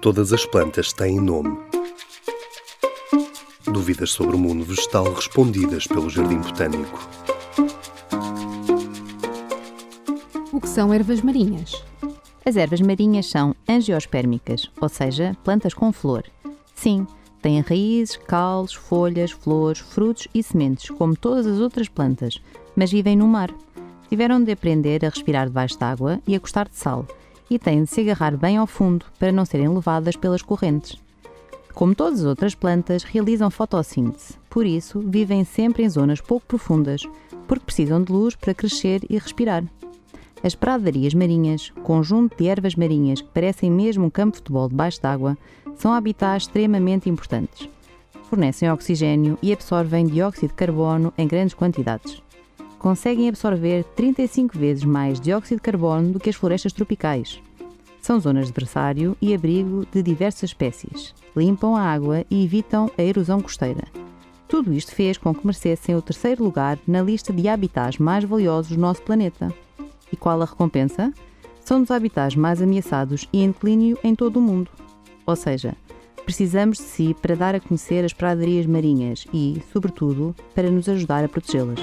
[0.00, 1.58] Todas as plantas têm nome.
[3.64, 7.08] Dúvidas sobre o mundo vegetal respondidas pelo Jardim Botânico.
[10.52, 11.82] O que são ervas marinhas?
[12.46, 16.22] As ervas marinhas são angiospermicas, ou seja, plantas com flor.
[16.76, 17.04] Sim,
[17.42, 22.40] têm raízes, caules, folhas, flores, frutos e sementes, como todas as outras plantas,
[22.76, 23.52] mas vivem no mar.
[24.08, 27.04] Tiveram de aprender a respirar debaixo d'água e a gostar de sal,
[27.50, 30.96] e têm de se agarrar bem ao fundo para não serem levadas pelas correntes.
[31.74, 37.02] Como todas as outras plantas, realizam fotossíntese, por isso vivem sempre em zonas pouco profundas,
[37.46, 39.64] porque precisam de luz para crescer e respirar.
[40.42, 45.00] As pradarias marinhas, conjunto de ervas marinhas que parecem mesmo um campo de futebol debaixo
[45.00, 45.36] d'água,
[45.76, 47.68] são habitats extremamente importantes.
[48.24, 52.22] Fornecem oxigênio e absorvem dióxido de carbono em grandes quantidades.
[52.78, 57.40] Conseguem absorver 35 vezes mais dióxido de carbono do que as florestas tropicais.
[58.00, 61.14] São zonas de berçário e abrigo de diversas espécies.
[61.36, 63.84] Limpam a água e evitam a erosão costeira.
[64.46, 68.72] Tudo isto fez com que merecessem o terceiro lugar na lista de habitats mais valiosos
[68.72, 69.52] do nosso planeta.
[70.10, 71.12] E qual a recompensa?
[71.62, 74.70] São dos habitats mais ameaçados e em declínio em todo o mundo.
[75.26, 75.74] Ou seja,
[76.24, 81.24] precisamos de si para dar a conhecer as pradarias marinhas e, sobretudo, para nos ajudar
[81.24, 81.80] a protegê-las.